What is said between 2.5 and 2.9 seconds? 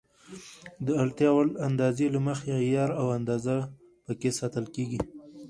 عیار